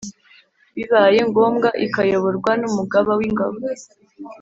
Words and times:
bibaye 0.75 1.19
ngombwa 1.29 1.69
ikayoborwa 1.85 2.51
n 2.59 2.63
Umugaba 2.69 3.11
w’ 3.19 3.21
ingabo 3.27 3.57